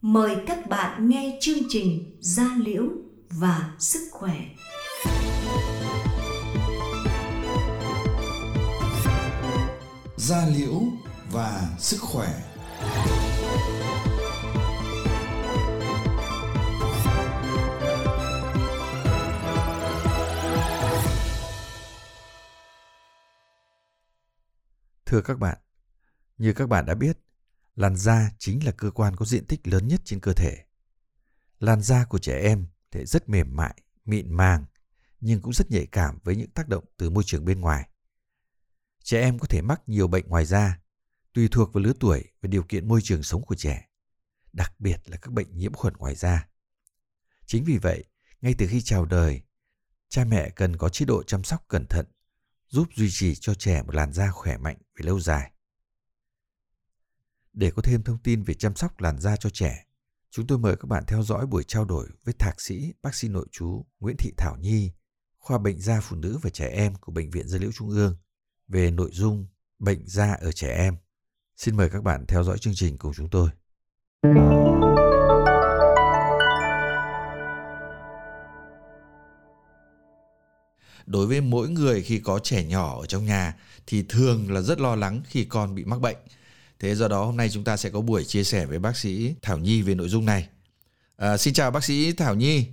[0.00, 2.84] Mời các bạn nghe chương trình Gia Liễu
[3.30, 4.46] và Sức Khỏe.
[10.16, 10.80] Gia Liễu
[11.32, 12.28] và Sức Khỏe
[25.06, 25.58] Thưa các bạn,
[26.38, 27.25] như các bạn đã biết,
[27.76, 30.64] làn da chính là cơ quan có diện tích lớn nhất trên cơ thể.
[31.58, 34.64] Làn da của trẻ em thể rất mềm mại, mịn màng,
[35.20, 37.88] nhưng cũng rất nhạy cảm với những tác động từ môi trường bên ngoài.
[39.02, 40.78] Trẻ em có thể mắc nhiều bệnh ngoài da,
[41.32, 43.88] tùy thuộc vào lứa tuổi và điều kiện môi trường sống của trẻ,
[44.52, 46.48] đặc biệt là các bệnh nhiễm khuẩn ngoài da.
[47.46, 48.04] Chính vì vậy,
[48.40, 49.42] ngay từ khi chào đời,
[50.08, 52.06] cha mẹ cần có chế độ chăm sóc cẩn thận
[52.68, 55.52] giúp duy trì cho trẻ một làn da khỏe mạnh về lâu dài.
[57.56, 59.84] Để có thêm thông tin về chăm sóc làn da cho trẻ,
[60.30, 63.28] chúng tôi mời các bạn theo dõi buổi trao đổi với thạc sĩ bác sĩ
[63.28, 64.92] nội chú Nguyễn Thị Thảo Nhi,
[65.38, 68.16] khoa bệnh da phụ nữ và trẻ em của Bệnh viện Gia Liễu Trung ương
[68.68, 69.46] về nội dung
[69.78, 70.96] bệnh da ở trẻ em.
[71.56, 73.50] Xin mời các bạn theo dõi chương trình cùng chúng tôi.
[81.06, 84.80] đối với mỗi người khi có trẻ nhỏ ở trong nhà thì thường là rất
[84.80, 86.16] lo lắng khi con bị mắc bệnh.
[86.80, 89.34] Thế do đó hôm nay chúng ta sẽ có buổi chia sẻ với bác sĩ
[89.42, 90.48] Thảo Nhi về nội dung này.
[91.16, 92.66] À, xin chào bác sĩ Thảo Nhi.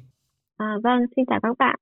[0.57, 1.79] À, vâng, xin chào các bạn.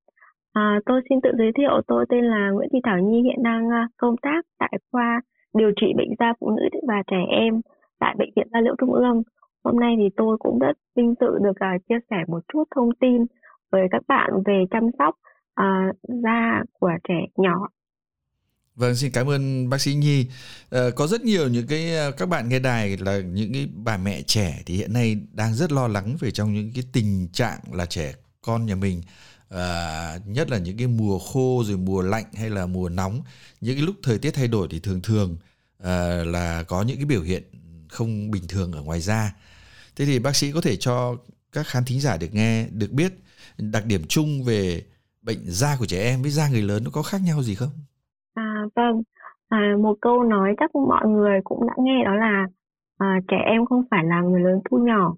[0.53, 3.69] À, tôi xin tự giới thiệu, tôi tên là Nguyễn Thị Thảo Nhi, hiện đang
[3.69, 5.21] à, công tác tại khoa
[5.53, 7.61] điều trị bệnh da phụ nữ và trẻ em
[7.99, 9.23] tại Bệnh viện Gia Liễu Trung ương.
[9.63, 12.89] Hôm nay thì tôi cũng rất vinh dự được uh, chia sẻ một chút thông
[12.99, 13.25] tin
[13.71, 15.15] với các bạn về chăm sóc
[15.61, 17.67] uh, da của trẻ nhỏ
[18.81, 20.25] Vâng, xin cảm ơn bác sĩ Nhi.
[20.69, 23.97] À, có rất nhiều những cái ờ, các bạn nghe đài là những cái bà
[23.97, 27.59] mẹ trẻ thì hiện nay đang rất lo lắng về trong những cái tình trạng
[27.71, 29.01] là trẻ con nhà mình
[29.49, 33.21] à, nhất là những cái mùa khô rồi mùa lạnh hay là mùa nóng
[33.61, 35.37] những cái lúc thời tiết thay đổi thì thường thường
[35.83, 37.43] à, là có những cái biểu hiện
[37.89, 39.35] không bình thường ở ngoài da
[39.95, 41.15] thế thì bác sĩ có thể cho
[41.51, 43.13] các khán thính giả được nghe được biết
[43.57, 44.83] đặc điểm chung về
[45.21, 47.71] bệnh da của trẻ em với da người lớn nó có khác nhau gì không?
[48.75, 49.01] Vâng,
[49.49, 52.47] à, một câu nói chắc mọi người cũng đã nghe đó là
[52.97, 55.15] à, trẻ em không phải là người lớn thu nhỏ,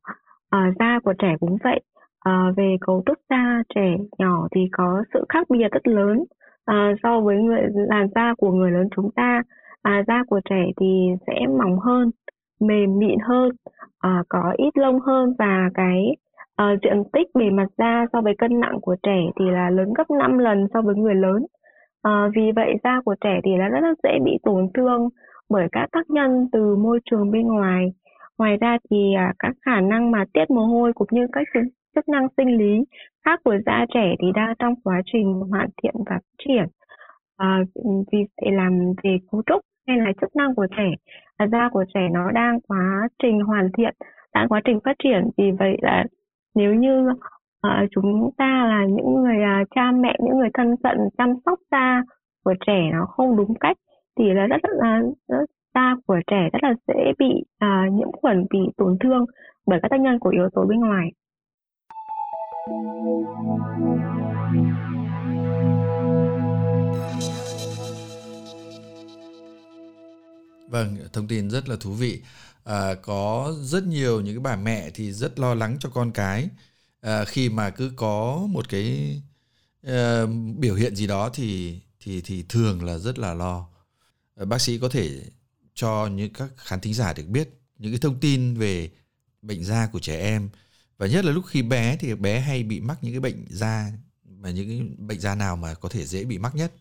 [0.49, 1.79] à, da của trẻ cũng vậy.
[2.19, 6.23] À, về cấu trúc da trẻ nhỏ thì có sự khác biệt rất lớn
[6.65, 9.41] à, so với người làn da của người lớn chúng ta.
[9.81, 12.11] À, da của trẻ thì sẽ mỏng hơn,
[12.59, 13.51] mềm mịn hơn,
[13.99, 16.15] à, có ít lông hơn và cái
[16.55, 19.93] à, diện tích bề mặt da so với cân nặng của trẻ thì là lớn
[19.97, 21.45] gấp 5 lần so với người lớn.
[22.03, 25.09] À, vì vậy da của trẻ thì là rất là dễ bị tổn thương
[25.49, 27.93] bởi các tác nhân từ môi trường bên ngoài.
[28.37, 31.47] Ngoài ra thì à, các khả năng mà tiết mồ hôi cũng như các
[31.95, 32.83] chức năng sinh lý
[33.25, 36.65] khác của da trẻ thì đang trong quá trình hoàn thiện và phát triển.
[37.37, 37.59] À,
[38.11, 40.89] vì vậy làm về cấu trúc hay là chức năng của trẻ,
[41.51, 43.93] da của trẻ nó đang quá trình hoàn thiện,
[44.33, 45.29] đang quá trình phát triển.
[45.37, 46.05] Vì vậy là
[46.55, 47.09] nếu như
[47.67, 51.59] uh, chúng ta là những người uh, cha mẹ những người thân cận chăm sóc
[51.71, 52.03] da
[52.43, 53.77] của trẻ nó không đúng cách
[54.19, 57.31] thì là rất là rất, da của trẻ rất là dễ bị
[57.65, 59.25] uh, nhiễm khuẩn bị tổn thương
[59.65, 61.11] bởi các tác nhân của yếu tố bên ngoài.
[70.71, 72.21] Vâng, thông tin rất là thú vị.
[72.65, 76.49] À, có rất nhiều những cái bà mẹ thì rất lo lắng cho con cái
[77.03, 79.21] à, khi mà cứ có một cái
[79.83, 80.25] à,
[80.59, 83.67] biểu hiện gì đó thì thì thì thường là rất là lo.
[84.35, 85.09] À, bác sĩ có thể
[85.73, 88.89] cho những các khán thính giả được biết những cái thông tin về
[89.41, 90.49] bệnh da của trẻ em.
[90.97, 93.85] Và nhất là lúc khi bé thì bé hay bị mắc những cái bệnh da
[94.41, 96.71] mà những cái bệnh da nào mà có thể dễ bị mắc nhất?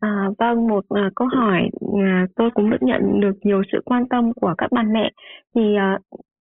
[0.00, 1.60] À, vâng, một à, câu hỏi
[2.02, 5.10] à, tôi cũng được nhận được nhiều sự quan tâm của các bà mẹ.
[5.54, 5.98] Thì à,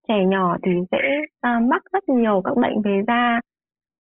[0.09, 0.99] trẻ nhỏ thì sẽ
[1.41, 3.41] à, mắc rất nhiều các bệnh về da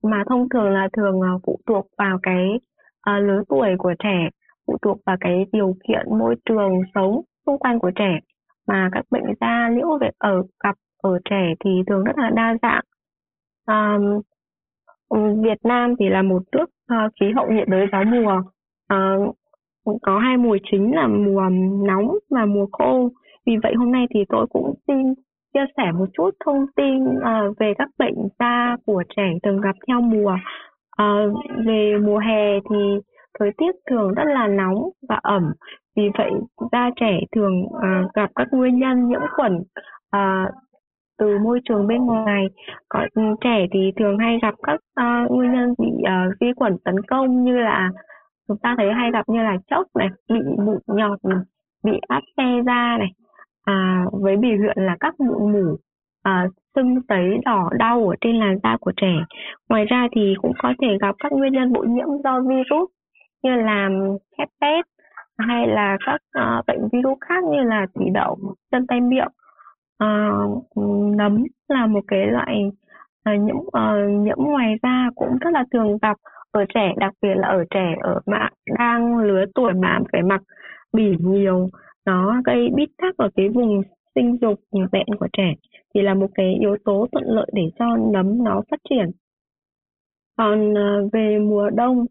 [0.02, 2.60] mà thông thường là thường à, phụ thuộc vào cái
[3.00, 4.28] à, lứa tuổi của trẻ,
[4.66, 8.18] phụ thuộc vào cái điều kiện môi trường sống xung quanh của trẻ
[8.68, 12.56] mà các bệnh da liễu về ở gặp ở trẻ thì thường rất là đa
[12.62, 12.84] dạng.
[13.66, 13.98] À,
[15.42, 18.42] Việt Nam thì là một nước uh, khí hậu nhiệt đới gió mùa
[18.94, 19.36] uh,
[20.02, 21.42] có hai mùa chính là mùa
[21.86, 23.08] nóng và mùa khô.
[23.46, 25.14] Vì vậy hôm nay thì tôi cũng xin
[25.54, 29.76] chia sẻ một chút thông tin uh, về các bệnh da của trẻ thường gặp
[29.88, 30.36] theo mùa.
[31.02, 31.34] Uh,
[31.66, 32.76] về mùa hè thì
[33.38, 35.52] thời tiết thường rất là nóng và ẩm.
[35.96, 36.30] Vì vậy
[36.72, 39.52] da trẻ thường uh, gặp các nguyên nhân nhiễm khuẩn
[40.16, 40.50] uh,
[41.18, 42.46] từ môi trường bên ngoài
[42.88, 46.76] có ừ, trẻ thì thường hay gặp các uh, nguyên nhân bị uh, vi khuẩn
[46.84, 47.90] tấn công như là
[48.48, 51.38] chúng ta thấy hay gặp như là chốc này bị mụn nhọt này,
[51.84, 53.08] bị áp xe da này
[53.64, 55.76] à, với biểu hiện là các mụn mủ
[56.22, 59.12] à, sưng tấy đỏ đau ở trên làn da của trẻ.
[59.68, 62.90] Ngoài ra thì cũng có thể gặp các nguyên nhân bội nhiễm do virus
[63.42, 63.88] như là
[64.38, 64.84] herpes
[65.38, 68.38] hay là các uh, bệnh virus khác như là thủy đậu
[68.70, 69.28] chân tay miệng.
[70.04, 70.62] Uh,
[71.16, 72.70] nấm là một cái loại
[73.30, 76.16] uh, nhiễm uh, nhiễm ngoài da cũng rất là thường gặp
[76.50, 80.42] ở trẻ đặc biệt là ở trẻ ở mạng đang lứa tuổi mà phải mặc
[80.92, 81.68] bỉ nhiều
[82.06, 83.82] nó gây bít tắc ở cái vùng
[84.14, 84.60] sinh dục
[84.92, 85.54] vẹn của trẻ
[85.94, 89.10] thì là một cái yếu tố thuận lợi để cho nấm nó phát triển.
[90.36, 92.06] Còn à, về mùa đông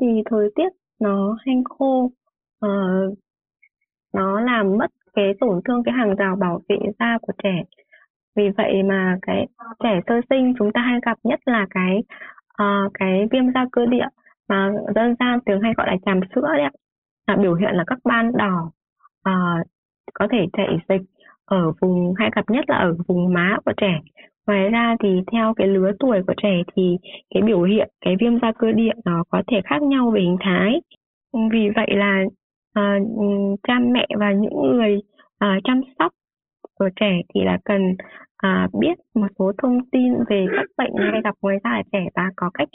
[0.00, 2.10] thì thời tiết nó hanh khô
[2.66, 3.18] uh,
[4.14, 7.62] nó làm mất cái tổn thương cái hàng rào bảo vệ da của trẻ.
[8.36, 9.46] Vì vậy mà cái
[9.82, 12.02] trẻ sơ sinh chúng ta hay gặp nhất là cái
[12.62, 14.06] uh, cái viêm da cơ địa
[14.48, 16.70] mà dân gian thường hay gọi là chàm sữa đấy ạ.
[17.26, 18.70] Là biểu hiện là các ban đỏ
[19.28, 19.62] Ờ,
[20.14, 21.06] có thể chảy dịch
[21.44, 24.00] ở vùng hay gặp nhất là ở vùng má của trẻ
[24.46, 26.96] ngoài ra thì theo cái lứa tuổi của trẻ thì
[27.34, 30.36] cái biểu hiện cái viêm da cơ địa nó có thể khác nhau về hình
[30.40, 30.80] thái
[31.52, 32.24] vì vậy là
[32.78, 34.96] uh, cha mẹ và những người
[35.44, 36.12] uh, chăm sóc
[36.78, 37.82] của trẻ thì là cần
[38.46, 42.04] uh, biết một số thông tin về các bệnh hay gặp ngoài da ở trẻ
[42.14, 42.68] và có cách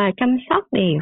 [0.00, 0.94] uh, chăm sóc để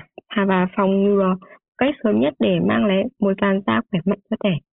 [0.47, 1.37] và phòng ngừa
[1.79, 4.68] cách sớm nhất để mang lại một làn da khỏe mạnh cho trẻ.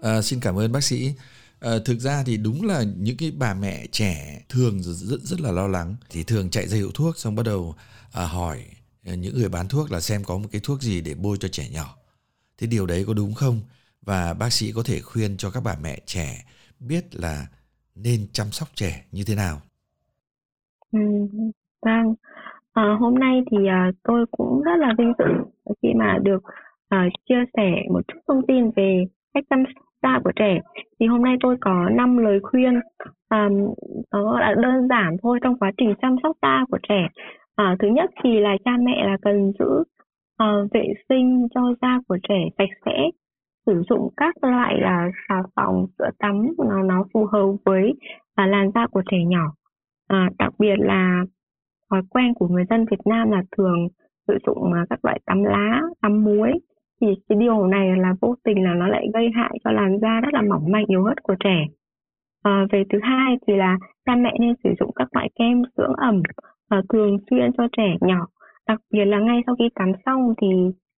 [0.00, 1.12] À, xin cảm ơn bác sĩ.
[1.60, 5.52] À, thực ra thì đúng là những cái bà mẹ trẻ thường rất rất là
[5.52, 7.74] lo lắng thì thường chạy ra hiệu thuốc xong bắt đầu
[8.12, 8.64] à, hỏi
[9.06, 11.48] ờ, những người bán thuốc là xem có một cái thuốc gì để bôi cho
[11.48, 11.96] trẻ nhỏ.
[12.58, 13.60] Thế điều đấy có đúng không?
[14.02, 16.44] Và bác sĩ có thể khuyên cho các bà mẹ trẻ
[16.80, 17.46] biết là
[17.94, 19.62] nên chăm sóc trẻ như thế nào?
[20.92, 20.98] Ừ,
[21.82, 22.14] vâng.
[22.72, 25.24] À, hôm nay thì à, tôi cũng rất là vinh dự
[25.82, 26.42] khi mà được
[26.88, 30.60] à, chia sẻ một chút thông tin về cách chăm sóc da của trẻ.
[31.00, 32.80] Thì hôm nay tôi có 5 lời khuyên
[33.28, 33.48] à,
[34.12, 37.08] nó là đơn giản thôi trong quá trình chăm sóc da của trẻ.
[37.56, 39.84] À, thứ nhất thì là cha mẹ là cần giữ
[40.36, 43.10] à, vệ sinh cho da của trẻ sạch sẽ
[43.66, 47.92] sử dụng các loại là xà phòng sữa tắm nó nó phù hợp với
[48.34, 49.52] à, làn da của trẻ nhỏ.
[50.08, 51.24] À, đặc biệt là
[51.92, 53.88] thói quen của người dân Việt Nam là thường
[54.28, 56.52] sử dụng à, các loại tắm lá tắm muối.
[57.00, 60.20] Thì cái điều này là vô tình là nó lại gây hại cho làn da
[60.20, 61.66] rất là mỏng manh yếu ớt của trẻ.
[62.42, 65.94] À, về thứ hai thì là cha mẹ nên sử dụng các loại kem dưỡng
[65.96, 66.22] ẩm
[66.68, 68.26] à, thường xuyên cho trẻ nhỏ.
[68.68, 70.48] Đặc biệt là ngay sau khi tắm xong thì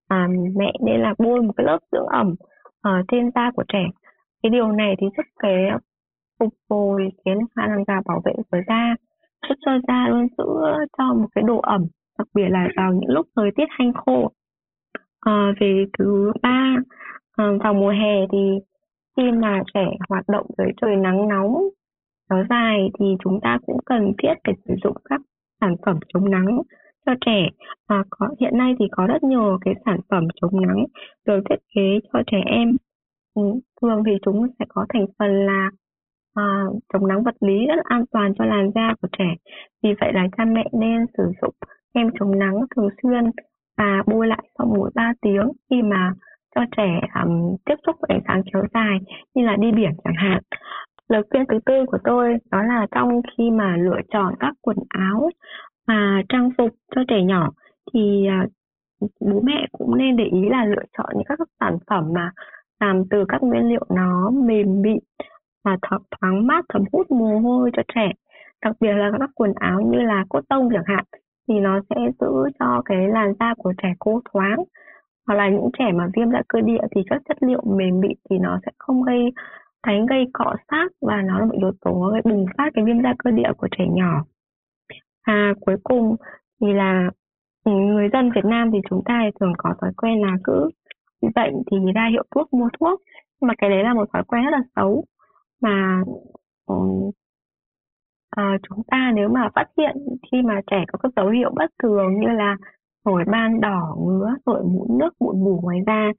[0.07, 2.35] à, mẹ nên là bôi một cái lớp dưỡng ẩm
[2.81, 3.83] à, trên da của trẻ.
[4.43, 5.69] Cái điều này thì giúp cái
[6.39, 8.95] phục hồi cái làn da bảo vệ của da
[9.47, 10.45] chất cho da luôn giữ
[10.97, 11.85] cho một cái độ ẩm
[12.17, 14.31] đặc biệt là vào những lúc thời tiết hanh khô.
[15.19, 16.75] À, về thứ ba
[17.37, 18.59] à, vào mùa hè thì
[19.17, 21.55] khi mà trẻ hoạt động dưới trời nắng nóng
[22.29, 25.21] kéo dài thì chúng ta cũng cần thiết phải sử dụng các
[25.61, 26.61] sản phẩm chống nắng
[27.05, 27.49] cho trẻ.
[27.89, 30.85] Và có hiện nay thì có rất nhiều cái sản phẩm chống nắng
[31.27, 32.77] được thiết kế cho trẻ em.
[33.33, 33.41] Ừ,
[33.81, 35.69] thường thì chúng sẽ có thành phần là
[36.33, 36.63] à,
[36.93, 39.35] chống nắng vật lý rất là an toàn cho làn da của trẻ
[39.83, 41.53] vì vậy là cha mẹ nên sử dụng
[41.93, 43.31] kem chống nắng thường xuyên
[43.77, 46.13] và bôi lại sau mỗi 3 tiếng khi mà
[46.55, 48.99] cho trẻ um, tiếp xúc với ánh sáng kéo dài
[49.35, 50.41] như là đi biển chẳng hạn.
[51.09, 54.77] Lời khuyên thứ tư của tôi đó là trong khi mà lựa chọn các quần
[54.89, 55.29] áo
[55.87, 57.49] và trang phục cho trẻ nhỏ
[57.93, 58.51] thì uh,
[59.19, 62.31] bố mẹ cũng nên để ý là lựa chọn những các sản phẩm mà
[62.79, 64.97] làm từ các nguyên liệu nó mềm mịn
[65.63, 65.77] và
[66.11, 68.11] thoáng mát, thấm hút mồ hôi cho trẻ.
[68.65, 71.03] Đặc biệt là các quần áo như là cốt tông chẳng hạn,
[71.47, 74.63] thì nó sẽ giữ cho cái làn da của trẻ khô thoáng.
[75.27, 78.17] Hoặc là những trẻ mà viêm da cơ địa thì các chất liệu mềm mịn
[78.29, 79.31] thì nó sẽ không gây,
[79.87, 83.01] tránh gây cọ sát và nó là một yếu tố gây bùng phát cái viêm
[83.03, 84.23] da cơ địa của trẻ nhỏ.
[85.21, 86.15] À cuối cùng
[86.61, 87.09] thì là
[87.65, 90.69] ừ, người dân Việt Nam thì chúng ta thường có thói quen là cứ
[91.21, 93.01] bị bệnh thì ra hiệu thuốc, mua thuốc.
[93.41, 95.03] Mà cái đấy là một thói quen rất là xấu
[95.63, 96.03] mà
[98.29, 99.95] à, chúng ta nếu mà phát hiện
[100.31, 102.57] khi mà trẻ có các dấu hiệu bất thường như là
[103.05, 106.11] nổi ban đỏ ngứa nổi mụn nước mụn mủ ngoài da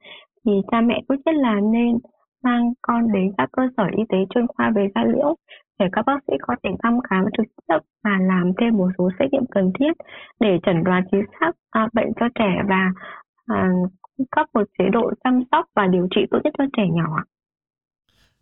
[0.45, 1.97] thì cha mẹ tốt nhất là nên
[2.43, 5.35] mang con đến các cơ sở y tế chuyên khoa về da liễu
[5.79, 9.09] để các bác sĩ có thể thăm khám trực tiếp và làm thêm một số
[9.19, 9.91] xét nghiệm cần thiết
[10.39, 12.91] để chẩn đoán chính xác à, bệnh cho trẻ và
[13.45, 13.69] à,
[14.17, 17.23] cung cấp một chế độ chăm sóc và điều trị tốt nhất cho trẻ nhỏ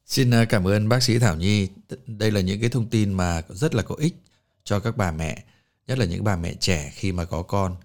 [0.05, 1.67] Xin ờ, cảm ơn bác sĩ Thảo Nhi.
[2.07, 4.15] Đây là những cái thông tin mà rất là có ích
[4.63, 5.43] cho các bà mẹ,
[5.87, 7.75] nhất là những bà mẹ trẻ khi mà có con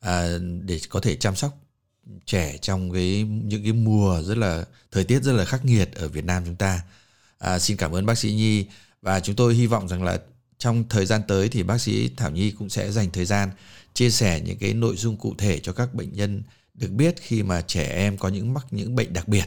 [0.00, 1.58] à, để có thể chăm sóc
[2.26, 6.08] trẻ trong cái những cái mùa rất là thời tiết rất là khắc nghiệt ở
[6.08, 6.80] Việt Nam chúng ta.
[7.38, 8.66] À, xin cảm ơn bác sĩ Nhi
[9.02, 10.18] và chúng tôi hy vọng rằng là
[10.58, 13.50] trong thời gian tới thì bác sĩ Thảo Nhi cũng sẽ dành thời gian
[13.94, 16.42] chia sẻ những cái nội dung cụ thể cho các bệnh nhân
[16.74, 19.44] được biết khi mà trẻ em có những mắc những bệnh đặc biệt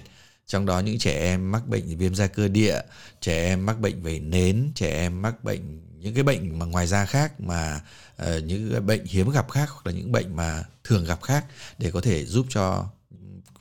[0.49, 2.75] trong đó những trẻ em mắc bệnh viêm da cơ địa
[3.19, 5.59] trẻ em mắc bệnh về nến trẻ em mắc bệnh
[5.99, 7.79] những cái bệnh mà ngoài da khác mà
[8.21, 11.45] uh, những bệnh hiếm gặp khác hoặc là những bệnh mà thường gặp khác
[11.79, 12.83] để có thể giúp cho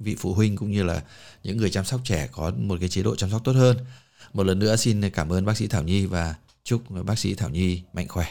[0.00, 1.00] vị phụ huynh cũng như là
[1.44, 3.76] những người chăm sóc trẻ có một cái chế độ chăm sóc tốt hơn.
[4.34, 7.50] Một lần nữa xin cảm ơn bác sĩ Thảo Nhi và chúc bác sĩ Thảo
[7.50, 8.24] Nhi mạnh khỏe.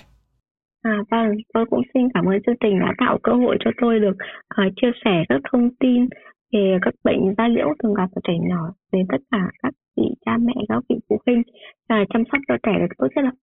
[0.81, 3.99] À, vâng, tôi cũng xin cảm ơn chương trình đã tạo cơ hội cho tôi
[3.99, 4.17] được
[4.61, 6.09] uh, chia sẻ các thông tin
[6.53, 10.03] thì các bệnh da liễu thường gặp ở trẻ nhỏ đến tất cả các vị
[10.25, 11.41] cha mẹ, các vị phụ huynh
[11.89, 13.33] là chăm sóc cho trẻ được tốt nhất ạ.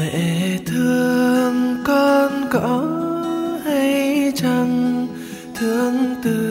[0.00, 2.86] mẹ thương con có
[3.64, 5.06] hay chăng
[5.54, 5.94] thương
[6.24, 6.47] từ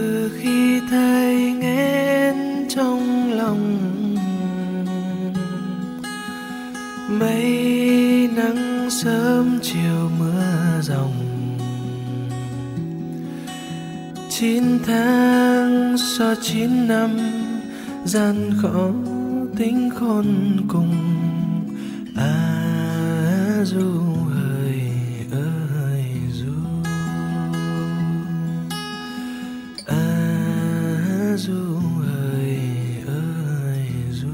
[14.88, 17.18] tháng so chín năm,
[18.06, 18.90] gian khó
[19.58, 20.26] tính khôn
[20.68, 20.96] cùng.
[22.16, 24.02] À du
[24.56, 24.82] ơi
[25.32, 26.54] ơi du.
[29.86, 31.80] À du
[32.30, 32.60] ơi
[33.08, 34.28] ơi du.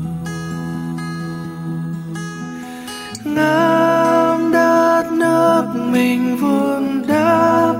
[3.25, 7.75] Ngắm đất nước mình vun đắp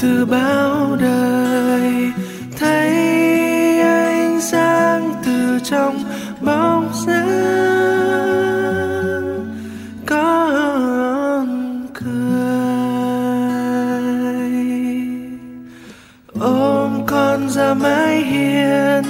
[0.00, 0.77] từ bao
[5.70, 6.04] trong
[6.40, 7.28] bóng dáng
[10.06, 11.48] con
[11.94, 12.08] cười
[16.40, 19.02] ôm con ra mái hiên,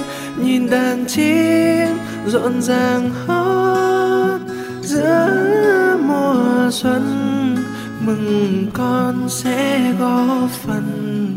[0.42, 1.88] nhìn đàn chim
[2.26, 4.40] rộn ràng hót
[4.82, 7.04] giữa mùa xuân.
[8.06, 11.36] Mừng con sẽ góp phần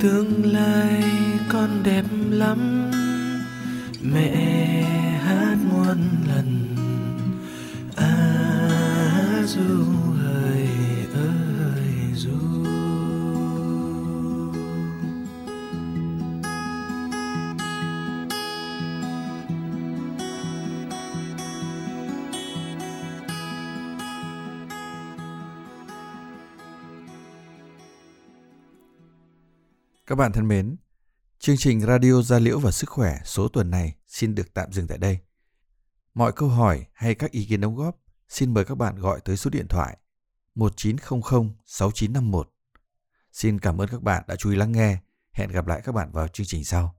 [0.00, 1.02] tương lai
[1.48, 2.90] con đẹp lắm
[4.12, 4.82] mẹ
[5.24, 5.98] hát muôn
[6.28, 6.74] lần.
[7.96, 9.62] À du
[10.24, 10.68] ơi
[11.14, 12.30] ơi du.
[30.06, 30.76] Các bạn thân mến,
[31.40, 34.86] chương trình Radio Gia Liễu và Sức Khỏe số tuần này xin được tạm dừng
[34.86, 35.18] tại đây.
[36.14, 37.96] Mọi câu hỏi hay các ý kiến đóng góp,
[38.28, 39.98] xin mời các bạn gọi tới số điện thoại
[40.54, 41.20] 1900
[41.66, 42.50] 6951.
[43.32, 44.98] Xin cảm ơn các bạn đã chú ý lắng nghe.
[45.32, 46.97] Hẹn gặp lại các bạn vào chương trình sau.